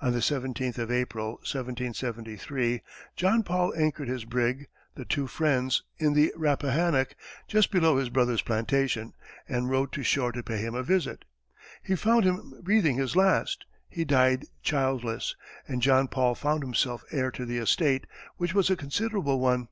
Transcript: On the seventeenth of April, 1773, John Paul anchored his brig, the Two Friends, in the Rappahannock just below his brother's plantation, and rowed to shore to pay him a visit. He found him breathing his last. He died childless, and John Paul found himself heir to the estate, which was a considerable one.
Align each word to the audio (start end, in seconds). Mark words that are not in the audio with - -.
On 0.00 0.12
the 0.12 0.20
seventeenth 0.20 0.76
of 0.76 0.90
April, 0.90 1.34
1773, 1.44 2.82
John 3.14 3.44
Paul 3.44 3.72
anchored 3.76 4.08
his 4.08 4.24
brig, 4.24 4.66
the 4.96 5.04
Two 5.04 5.28
Friends, 5.28 5.84
in 5.98 6.14
the 6.14 6.32
Rappahannock 6.34 7.14
just 7.46 7.70
below 7.70 7.96
his 7.96 8.08
brother's 8.10 8.42
plantation, 8.42 9.12
and 9.48 9.70
rowed 9.70 9.92
to 9.92 10.02
shore 10.02 10.32
to 10.32 10.42
pay 10.42 10.58
him 10.58 10.74
a 10.74 10.82
visit. 10.82 11.24
He 11.80 11.94
found 11.94 12.24
him 12.24 12.60
breathing 12.60 12.96
his 12.96 13.14
last. 13.14 13.64
He 13.88 14.04
died 14.04 14.46
childless, 14.64 15.36
and 15.68 15.80
John 15.80 16.08
Paul 16.08 16.34
found 16.34 16.64
himself 16.64 17.04
heir 17.12 17.30
to 17.30 17.46
the 17.46 17.58
estate, 17.58 18.08
which 18.38 18.54
was 18.54 18.68
a 18.68 18.74
considerable 18.74 19.38
one. 19.38 19.68